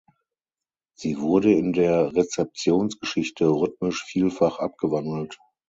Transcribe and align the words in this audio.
Sie 0.95 1.19
wurde 1.19 1.53
in 1.53 1.73
der 1.73 2.15
Rezeptionsgeschichte 2.15 3.45
rhythmisch 3.47 4.03
vielfach 4.03 4.57
abgewandelt. 4.57 5.37